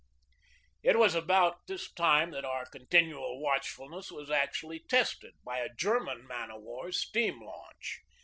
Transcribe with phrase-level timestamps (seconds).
[0.81, 5.71] It was about this time that our continual watch fulness was actually tested by a
[5.75, 7.99] German man of war's steam launch.